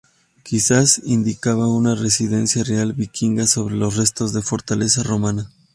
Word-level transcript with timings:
Quizás 0.43 0.99
indicaba 1.05 1.67
una 1.67 1.93
residencia 1.93 2.63
real 2.63 2.93
vikinga 2.93 3.45
sobre 3.45 3.75
los 3.75 3.97
restos 3.97 4.33
de 4.33 4.39
la 4.39 4.45
fortaleza 4.45 5.03
romana. 5.03 5.51